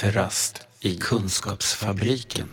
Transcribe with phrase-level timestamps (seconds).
[0.00, 2.48] Kafferast i Kunskapsfabriken.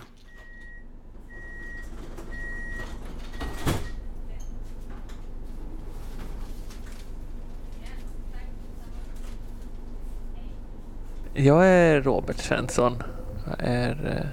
[11.34, 13.04] Jag är Robert Svensson.
[13.48, 14.28] Jag är eh,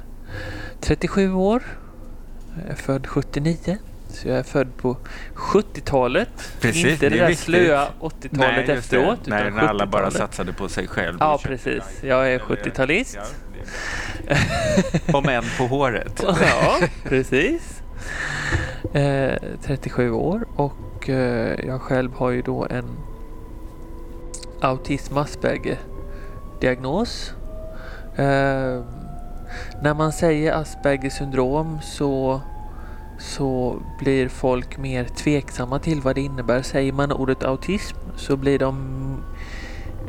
[0.80, 1.62] 37 år.
[2.56, 3.78] Jag är född 79.
[4.14, 4.96] Så jag är född på
[5.34, 6.52] 70-talet.
[6.60, 7.44] Precis, Inte det, det är där viktigt.
[7.44, 8.72] slöa 80-talet just det.
[8.72, 9.18] efteråt.
[9.26, 10.18] Nej, när alla bara 70-talet.
[10.18, 11.16] satsade på sig själv.
[11.20, 11.82] Ja, precis.
[12.02, 13.18] Jag är 70-talist.
[14.28, 14.36] Ja,
[15.18, 16.24] Om än på håret.
[16.40, 17.82] Ja, precis.
[18.94, 22.84] Eh, 37 år och eh, jag själv har ju då en
[24.60, 25.78] autism Asperger
[26.60, 27.32] diagnos.
[28.16, 28.84] Eh,
[29.82, 32.40] när man säger Asperger syndrom så,
[33.22, 36.62] så blir folk mer tveksamma till vad det innebär.
[36.62, 38.76] Säger man ordet autism så blir de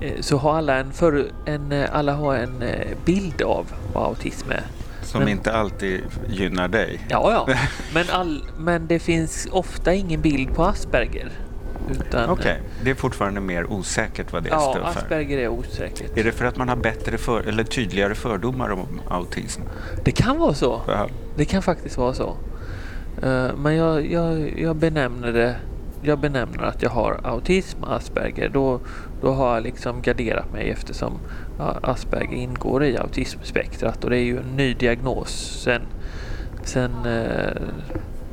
[0.01, 4.03] eh, så har alla en, för, en, eh, alla har en eh, bild av vad
[4.03, 4.63] autism är.
[5.01, 6.99] Som Men- inte alltid gynnar dig.
[7.09, 7.55] Ja, ja.
[7.93, 11.31] Men, all, men det finns ofta ingen bild på Asperger.
[12.27, 14.99] Okej, det är fortfarande mer osäkert vad det Ja, står för.
[14.99, 16.17] Asperger är osäkert.
[16.17, 19.61] Är det för att man har bättre för, eller tydligare fördomar om autism?
[20.05, 20.81] Det kan vara så.
[20.87, 21.07] Ja.
[21.35, 22.35] Det kan faktiskt vara så.
[23.23, 25.55] Eh, men jag, jag, jag benämner det
[26.05, 28.49] jag benämner att jag har autism, Asperger.
[28.49, 28.79] Då,
[29.21, 31.13] då har jag liksom garderat mig eftersom
[31.57, 35.81] ja, Asperger ingår i autismspektrat och det är ju en ny diagnos sen,
[36.63, 37.61] sen eh,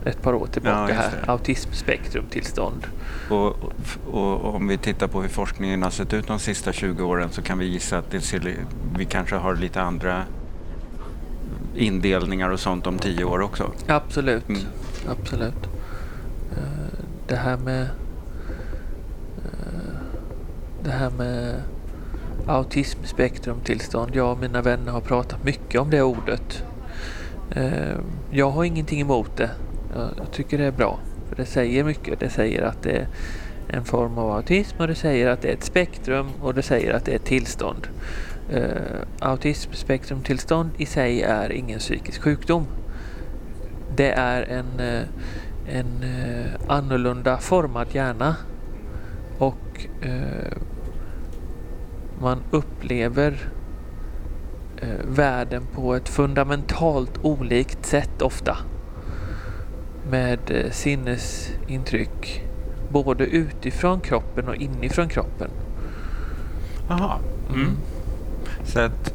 [0.04, 1.30] ett par år Ja, tillbaka just här.
[1.30, 2.86] Autismspektrumtillstånd.
[3.30, 3.46] Och,
[4.10, 7.28] och, och om vi tittar på hur forskningen har sett ut de sista 20 åren
[7.30, 8.44] så kan vi gissa att det
[8.98, 10.24] vi kanske har lite andra
[11.76, 13.70] indelningar och sånt om 10 år också.
[13.86, 14.48] Absolut.
[14.48, 14.60] Mm.
[15.08, 15.66] Absolut.
[16.56, 17.82] Eh, Det här med
[19.36, 19.94] eh,
[20.84, 21.54] det här med
[22.46, 24.16] autismspektrumtillstånd.
[24.16, 26.64] Jag och mina vänner har pratat mycket om det ordet.
[27.50, 27.96] Eh,
[28.30, 29.50] Jag har ingenting emot det.
[29.94, 30.98] Jag jag tycker det är bra.
[31.28, 32.20] För det säger mycket.
[32.20, 33.06] Det säger att det är
[33.68, 36.94] en form av autism och det säger att det är ett spektrum och det säger
[36.94, 37.86] att det är ett tillstånd.
[38.52, 42.66] Uh, autismspektrumtillstånd i sig är ingen psykisk sjukdom.
[43.96, 45.02] Det är en, eh,
[45.66, 48.36] en eh, annorlunda formad hjärna.
[49.38, 50.52] Och eh,
[52.20, 53.50] man upplever
[54.76, 58.56] eh, världen på ett fundamentalt olikt sätt ofta.
[60.10, 62.44] Med eh, sinnesintryck
[62.88, 65.50] både utifrån kroppen och inifrån kroppen.
[66.88, 67.18] Jaha.
[67.54, 67.76] Mm.
[68.64, 69.14] Så att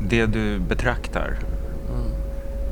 [0.00, 1.36] det du betraktar
[1.88, 2.10] Mm.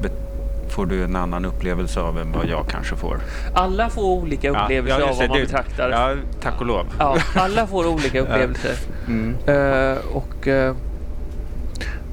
[0.02, 3.20] be- får du en annan upplevelse av än vad jag kanske får.
[3.54, 5.90] Alla får olika upplevelser ja, av just vad man betraktar.
[5.90, 6.86] Ja, tack och lov.
[6.98, 8.74] Ja, alla får olika upplevelser.
[9.06, 9.34] Mm.
[9.46, 10.74] Eh, och, eh,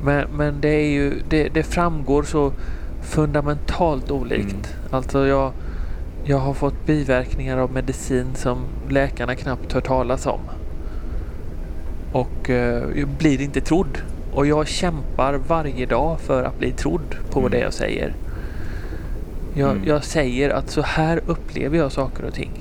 [0.04, 2.52] men, men det är ju, det, det framgår så
[3.02, 4.52] fundamentalt olikt.
[4.54, 4.92] Mm.
[4.92, 5.52] Alltså jag,
[6.24, 8.58] jag har fått biverkningar av medicin som
[8.90, 10.40] läkarna knappt hört talas om.
[12.16, 13.98] Och eh, blir inte trodd.
[14.34, 17.52] Och jag kämpar varje dag för att bli trodd på Mm.
[17.52, 18.14] det jag säger.
[19.54, 19.84] Jag, Mm.
[19.88, 22.52] jag säger att så här upplever jag saker och ting.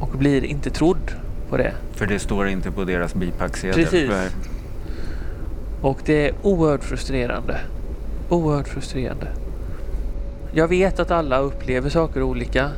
[0.00, 1.12] Och blir inte trodd
[1.50, 1.72] på det.
[1.92, 3.74] För det står inte på deras bipacksedel.
[3.74, 4.10] Precis.
[4.10, 4.28] Nej.
[5.80, 7.58] Och det är oerhört frustrerande.
[8.28, 9.28] Oerhört frustrerande.
[10.52, 12.70] Jag vet att alla upplever saker olika.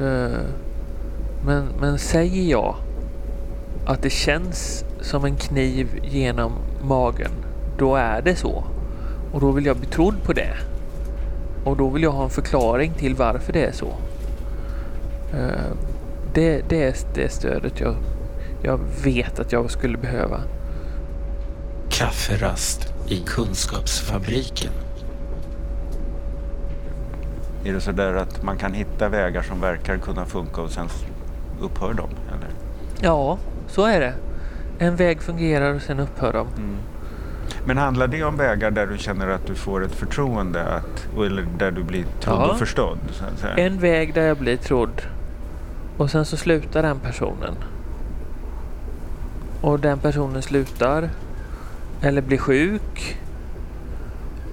[0.00, 0.38] Eh,
[1.46, 2.74] Men, men säger jag
[3.88, 7.30] att det känns som en kniv genom magen,
[7.78, 8.64] då är det så.
[9.32, 10.56] Och då vill jag bli trodd på det.
[11.64, 13.92] Och då vill jag ha en förklaring till varför det är så.
[15.32, 15.72] Eh,
[16.34, 17.94] Det, det är det stödet jag,
[18.62, 20.40] jag vet att jag skulle behöva.
[21.90, 24.72] Kafferast i Kunskapsfabriken.
[27.64, 30.88] Är det så där att man kan hitta vägar som verkar kunna funka och sen
[31.60, 32.08] upphör de?
[32.28, 32.50] Eller?
[33.00, 33.38] Ja,
[33.68, 34.14] så är det.
[34.78, 36.46] En väg fungerar och sen upphör de.
[36.56, 36.76] Mm.
[37.64, 41.46] Men handlar det om vägar där du känner att du får ett förtroende att, eller
[41.58, 42.50] där du blir trodd Ja.
[42.50, 42.98] och förstådd?
[43.56, 45.02] En väg där jag blir trodd
[45.96, 47.54] och sen så slutar den personen.
[49.60, 51.08] Och den personen slutar
[52.00, 53.18] eller blir sjuk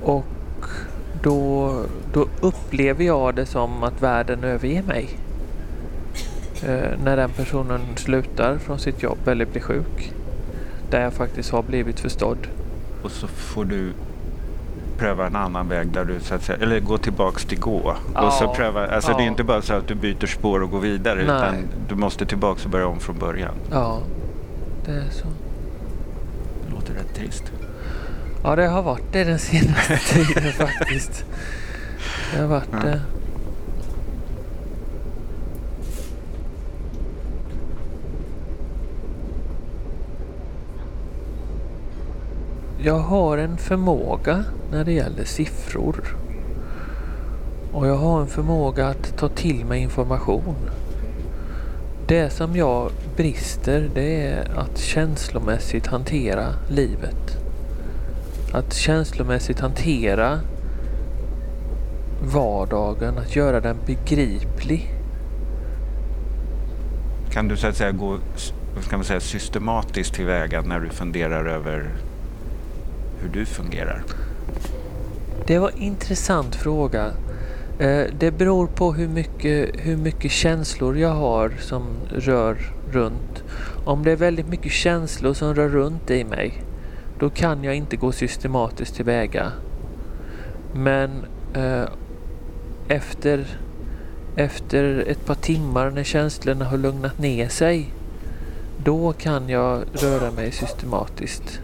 [0.03, 0.25] och
[1.21, 1.71] då,
[2.13, 5.19] då upplever jag det som att världen överger mig.
[6.65, 10.13] Eh, när den personen slutar från sitt jobb eller blir sjuk.
[10.89, 12.47] Där jag faktiskt har blivit förstådd.
[13.03, 13.91] Och så får du
[14.97, 17.95] pröva en annan väg där du så att säga, eller gå tillbaks till gå.
[18.13, 18.27] Ja.
[18.27, 19.31] Och så pröva, alltså det är Ja.
[19.31, 21.23] inte bara så att du byter spår och går vidare Nej.
[21.25, 21.55] utan
[21.89, 23.53] du måste tillbaks och börja om från början.
[23.71, 23.99] Ja,
[24.85, 25.27] det är så.
[26.65, 27.43] Det låter rätt trist.
[28.43, 31.25] Ja, det har varit det den senaste tiden faktiskt.
[32.33, 32.77] Det har varit Ja.
[32.79, 33.01] det.
[42.85, 46.17] Jag har en förmåga när det gäller siffror.
[47.71, 50.55] Och jag har en förmåga att ta till mig information.
[52.07, 57.37] Det som jag brister det är att känslomässigt hantera livet.
[58.53, 60.39] Att känslomässigt hantera
[62.33, 64.93] vardagen, att göra den begriplig.
[67.31, 68.17] Kan du så att säga gå
[68.81, 71.89] ska man säga, systematiskt tillväga när du funderar över
[73.25, 74.03] hur du fungerar?
[75.47, 77.11] Det var en intressant fråga.
[77.79, 82.57] Eh, det beror på hur mycket, hur mycket känslor jag har som rör
[82.91, 83.43] runt.
[83.85, 86.63] Om det är väldigt mycket känslor som rör runt i mig,
[87.19, 89.51] då kan jag inte gå systematiskt tillväga.
[90.73, 91.09] Men
[91.53, 91.85] eh,
[92.87, 93.47] efter,
[94.35, 97.93] efter ett par timmar när känslorna har lugnat ner sig,
[98.83, 101.61] då kan jag röra mig systematiskt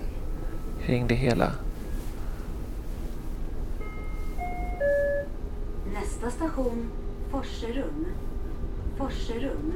[0.85, 1.51] kring det hela.
[5.93, 6.89] Nästa station,
[7.31, 8.05] Forserum.
[8.97, 9.73] Forserum.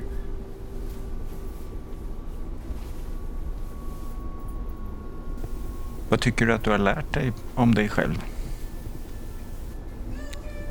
[6.09, 8.23] Vad tycker du att du har lärt dig om dig själv?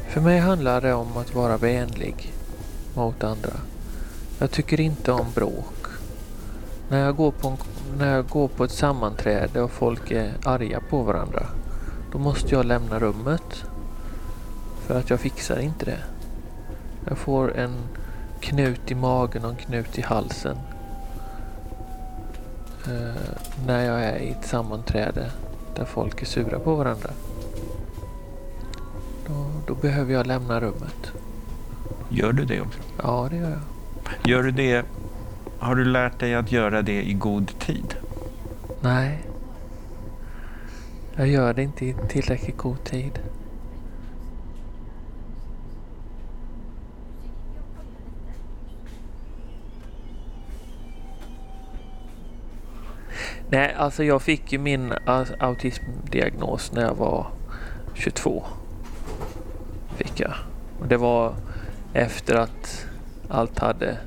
[0.09, 2.33] För mig handlar det om att vara vänlig
[2.95, 3.53] mot andra.
[4.39, 5.74] Jag tycker inte om bråk.
[6.89, 7.57] När jag går på, en,
[7.99, 11.47] när jag går på ett sammanträde och folk är arga på varandra,
[12.13, 13.65] då måste jag lämna rummet.
[14.87, 15.99] För att jag fixar inte det.
[17.09, 17.75] Jag får en
[18.41, 20.57] knut i magen och en knut i halsen.
[22.87, 23.37] Eh,
[23.67, 25.31] när jag är i ett sammanträde
[25.77, 27.11] där folk är sura på varandra.
[29.27, 31.13] Då, då behöver jag lämna rummet.
[32.09, 32.79] Gör du det också?
[33.03, 33.61] Ja, det gör jag.
[34.31, 34.85] Gör du det?
[35.64, 37.94] Har du lärt dig att göra det i god tid?
[38.81, 39.19] Nej.
[41.16, 43.19] Jag gör det inte i tillräckligt god tid.
[53.49, 54.93] Nej, alltså jag fick ju min
[55.38, 57.26] autismdiagnos när jag var
[57.94, 58.44] 22.
[59.96, 60.34] Fick jag.
[60.81, 61.34] Och det var
[61.93, 62.87] efter att
[63.28, 63.99] allt hade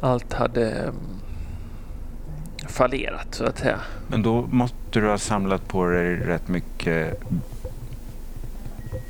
[0.00, 0.94] allt hade mm,
[2.66, 3.80] fallerat så att säga.
[4.08, 7.20] Men då måste du ha samlat på dig rätt mycket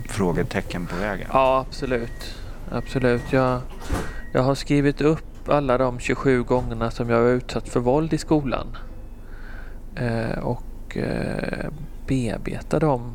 [0.09, 1.29] frågetecken på vägen.
[1.33, 2.35] Ja, absolut.
[2.71, 3.33] Absolut.
[3.33, 3.61] Jag,
[4.33, 8.19] jag har skrivit upp alla de 27 gångerna som jag var utsatt för våld i
[8.19, 8.67] skolan.
[9.95, 11.71] Eh, och eh,
[12.07, 13.13] bearbetar dem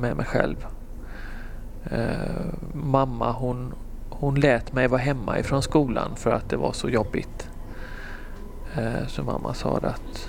[0.00, 0.66] med mig själv.
[1.84, 3.74] Eh, mamma hon,
[4.18, 7.48] hon lät mig vara hemma ifrån skolan för att det var så jobbigt.
[8.76, 10.28] Eh, så mamma sa att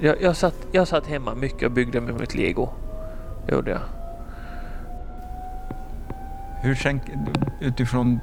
[0.00, 2.68] jag, jag, satt, jag satt hemma mycket och byggde med mitt lego.
[3.48, 3.80] Gjorde jag.
[6.62, 7.02] Hur tänk,
[7.60, 8.20] utifrån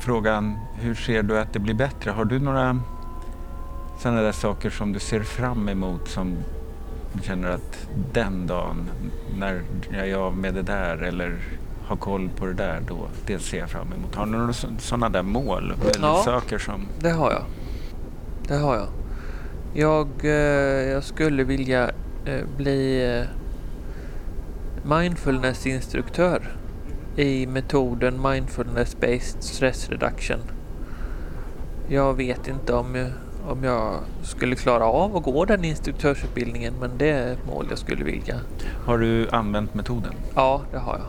[0.00, 2.10] frågan, hur ser du att det blir bättre?
[2.10, 2.80] Har du några
[3.98, 6.36] sådana där saker som du ser fram emot som
[7.12, 8.90] du känner att den dagen
[9.38, 11.38] när jag är av med det där eller
[11.86, 12.96] har koll på det där, då,
[13.26, 14.14] det ser jag fram emot.
[14.14, 16.22] Har du några sådana där mål eller Ja.
[16.24, 16.86] saker som...
[17.00, 17.42] Det har jag.
[18.48, 18.88] Det har jag.
[19.74, 20.30] Jag, eh,
[20.92, 21.90] jag skulle vilja
[22.24, 23.24] eh, bli eh,
[24.88, 26.56] mindfulnessinstruktör
[27.16, 30.38] i metoden mindfulness-based stress reduction.
[31.88, 33.06] Jag vet inte om
[33.48, 37.78] om jag skulle klara av att gå den instruktörsutbildningen men det är ett mål jag
[37.78, 38.36] skulle vilja.
[38.86, 40.12] Har du använt metoden?
[40.34, 41.06] Ja, det har jag.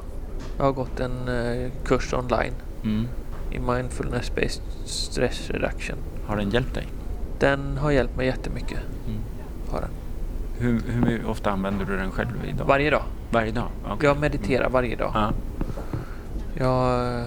[0.57, 3.07] Jag har gått en eh, kurs online Mm.
[3.51, 5.95] i mindfulness-based stress reduction.
[6.27, 6.87] Har den hjälpt dig?
[7.39, 8.79] Den har hjälpt mig jättemycket.
[9.07, 9.19] Mm.
[9.71, 9.89] Har den.
[10.57, 12.65] Hur, hur ofta använder du den själv idag?
[12.67, 13.03] Varje dag.
[13.31, 13.67] Varje dag?
[13.85, 14.09] Okej.
[14.09, 15.11] Jag mediterar varje dag.
[15.15, 15.31] Ja.
[16.55, 17.21] Jag,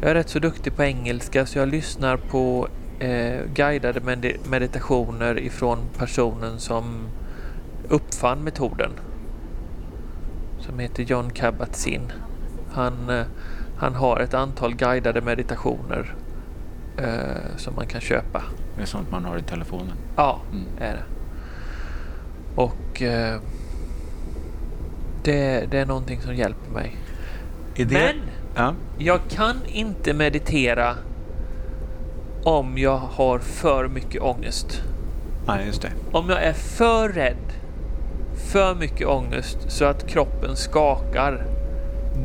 [0.00, 5.38] jag är rätt så duktig på engelska så jag lyssnar på eh, guidade med meditationer
[5.38, 6.84] ifrån personen som
[7.88, 8.90] uppfann metoden.
[10.60, 12.12] Som heter John Kabat-Zinn.
[12.72, 13.24] Han, eh,
[13.76, 16.14] han har ett antal guidade meditationer
[16.98, 18.42] eh, som man kan köpa.
[18.76, 19.92] Det är sånt man har i telefonen.
[20.16, 20.64] Ja, Mm.
[20.80, 21.02] är det.
[22.54, 23.40] Och eh,
[25.22, 26.96] det, det är någonting som hjälper mig.
[27.76, 27.84] Det...
[27.92, 28.16] Men
[28.54, 28.74] Ja.
[28.98, 30.94] jag kan inte meditera
[32.44, 34.82] om jag har för mycket ångest.
[35.46, 35.90] Ja, just det.
[36.12, 37.36] Om jag är för rädd,
[38.52, 41.44] för mycket ångest så att kroppen skakar,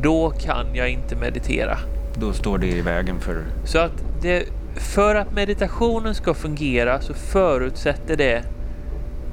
[0.02, 1.78] då kan jag inte meditera.
[2.14, 3.44] Då står det i vägen för...
[3.64, 4.44] Så att det,
[4.76, 8.42] för att meditationen ska fungera så förutsätter det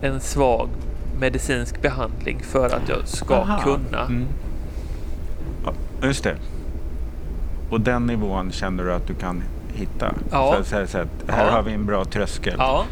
[0.01, 0.69] en svag
[1.19, 3.59] medicinsk behandling för att jag ska Aha.
[3.63, 4.01] kunna.
[4.05, 4.25] Mm.
[5.65, 5.73] Ja,
[6.07, 6.35] just det.
[7.69, 9.43] Och den nivån känner du att du kan
[9.73, 10.13] hitta?
[10.31, 10.55] Ja.
[10.63, 11.51] Så så att här Ja.
[11.51, 12.83] har vi en bra tröskel Ja,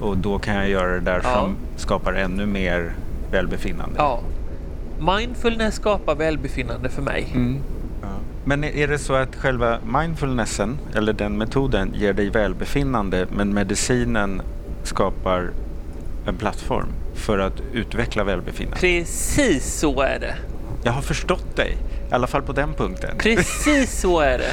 [0.00, 1.32] och då kan jag göra det där Ja.
[1.34, 2.92] som skapar ännu mer
[3.30, 3.94] välbefinnande.
[3.98, 4.20] ja.
[5.00, 7.26] Mindfulness skapar välbefinnande för mig.
[7.34, 7.58] Mm.
[8.02, 8.08] Ja.
[8.44, 14.42] Men är det så att själva mindfulnessen, eller den metoden, ger dig välbefinnande men medicinen
[14.82, 15.50] skapar
[16.26, 18.80] en plattform för att utveckla välbefinnande?
[18.80, 20.34] Precis så är det.
[20.82, 21.76] Jag har förstått dig,
[22.10, 23.18] i alla fall på den punkten.
[23.18, 24.52] Precis så är det.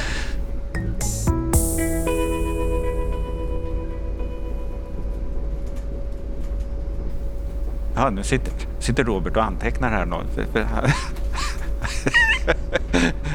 [7.94, 8.52] Ja, nu sitter,
[8.86, 10.06] sitter Robert och antecknar här.
[10.52, 10.90] För han-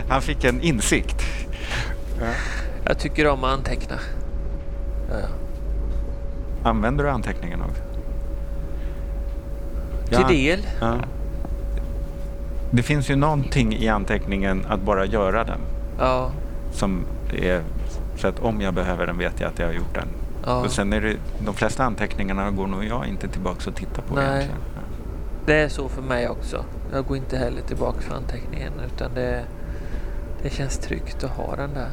[0.10, 1.22] Han fick en insikt.
[2.86, 3.96] Jag tycker om att anteckna.
[5.10, 5.27] Ja, ja.
[6.70, 7.81] Använder du anteckningen också?
[10.08, 10.27] Till Ja.
[10.27, 10.67] del.
[10.81, 10.96] Ja.
[12.72, 15.60] Det finns ju någonting i anteckningen att bara göra den.
[16.00, 16.31] Ja,
[16.74, 17.62] Som är,
[18.17, 20.08] så att om jag behöver den vet jag att jag har gjort den.
[20.46, 20.55] ja.
[20.55, 21.15] Och sen är det,
[21.46, 24.25] de flesta anteckningarna går nog jag inte tillbaka och tittar på Nej.
[24.25, 24.58] egentligen.
[25.45, 26.65] Det är så för mig också.
[26.91, 29.45] Jag går inte heller tillbaka för anteckningen utan det,
[30.43, 31.89] det känns tryggt att ha den där.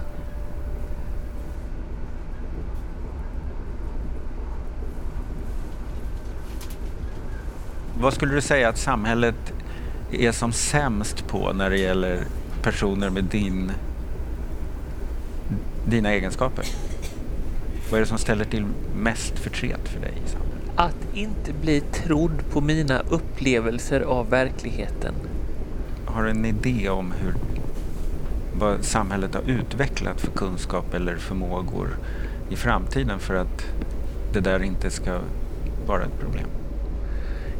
[8.01, 9.53] Vad skulle du säga att samhället
[10.13, 12.25] är som sämst på när det gäller
[12.63, 13.73] personer med din,
[15.87, 16.65] dina egenskaper?
[17.91, 20.15] Vad är det som ställer till mest förtret för dig?
[20.81, 25.15] Att inte bli trodd på mina upplevelser av verkligheten.
[26.07, 27.35] Har du en idé om hur,
[28.59, 31.89] vad samhället har utvecklat för kunskap eller förmågor
[32.51, 33.67] i framtiden för att
[34.33, 35.19] det där inte ska
[35.87, 36.47] vara ett problem?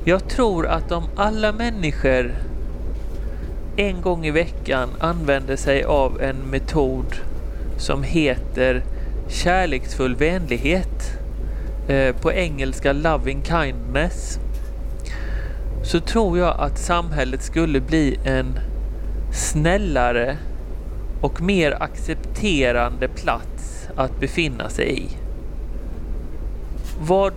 [0.05, 2.33] Jag tror att om alla människor
[3.77, 7.17] en gång i veckan använder sig av en metod
[7.79, 8.83] som heter
[9.29, 11.19] kärleksfull vänlighet,
[11.89, 14.39] eh, på engelska loving kindness,
[15.83, 18.59] så tror jag att samhället skulle bli en
[19.33, 20.37] snällare
[21.21, 25.09] och mer accepterande plats att befinna sig i.
[27.01, 27.33] Vad,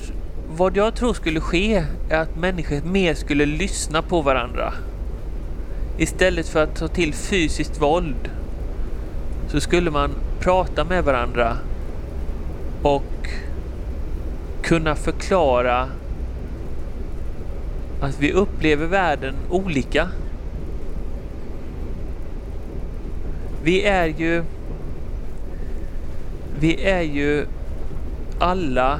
[0.55, 4.74] vad jag tror skulle ske är att människor mer skulle lyssna på varandra.
[5.98, 8.31] Istället för att ta till fysiskt våld
[9.48, 11.58] så skulle man prata med varandra
[12.81, 13.03] och
[14.71, 15.89] kunna förklara
[18.01, 20.09] att vi upplever världen olika.
[23.63, 24.43] Vi är ju
[26.59, 27.45] vi är ju
[28.39, 28.99] alla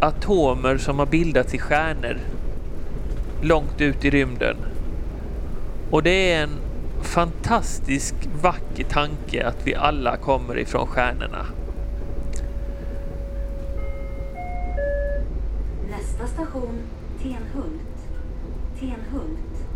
[0.00, 2.18] atomer som har bildats i stjärnor
[3.42, 4.56] långt ut i rymden.
[5.90, 6.56] Och det är en
[7.02, 11.46] fantastisk vacker tanke att vi alla kommer ifrån stjärnorna.
[16.20, 16.78] Nästa station,
[17.22, 17.82] Tenhult.
[18.80, 19.68] Tenhult.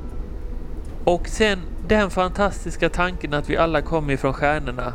[1.04, 4.92] Och sen den fantastiska tanken att vi alla kommer ifrån stjärnorna.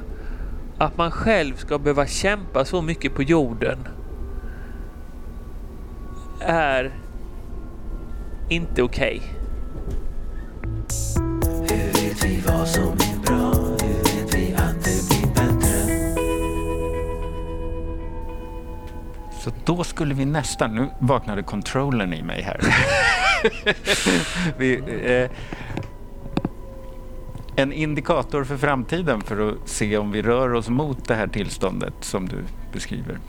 [0.78, 3.78] Att man själv ska behöva kämpa så mycket på jorden.
[6.40, 6.92] Är
[8.50, 9.22] inte okej.
[11.70, 13.03] Hur
[19.66, 20.76] då skulle vi nästan...
[20.76, 22.60] Nu vaknade controllern i mig här.
[24.58, 25.32] vi, eh,
[27.56, 31.94] en indikator för framtiden för att se om vi rör oss mot det här tillståndet
[32.02, 32.38] som du
[32.74, 33.20] beskriver.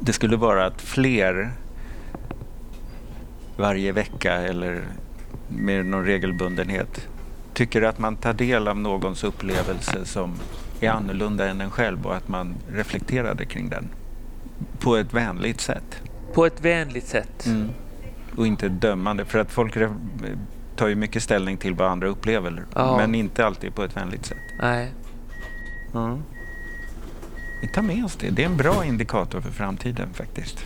[0.00, 1.52] Det skulle vara att fler
[3.56, 4.82] varje vecka eller
[5.48, 7.08] med någon regelbundenhet
[7.54, 10.34] tycker att man tar del av någons upplevelse som
[10.80, 13.88] är annorlunda än en själv och att man reflekterade kring den
[14.78, 16.02] på ett vänligt sätt.
[16.32, 17.46] På ett vänligt sätt.
[18.36, 19.24] Och inte dömande.
[19.24, 19.76] För att folk
[20.76, 22.64] tar ju mycket ställning till vad andra upplever.
[22.74, 22.96] Ja.
[22.96, 24.38] Men inte alltid på ett vänligt sätt.
[24.60, 24.92] Nej.
[27.62, 28.30] Vi tar med oss det.
[28.30, 30.58] Det är en bra indikator för framtiden faktiskt.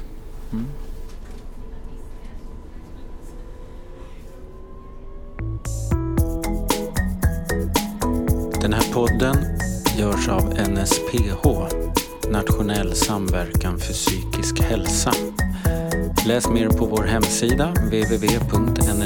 [8.61, 9.37] Den här podden
[9.99, 11.47] görs av NSPH,
[12.31, 15.13] Nationell samverkan för psykisk hälsa.
[16.27, 19.05] Läs mer på vår hemsida www.nsph.se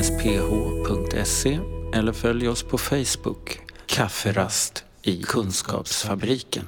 [1.94, 6.64] eller följ oss på Facebook, Kafferast i Kunskapsfabriken.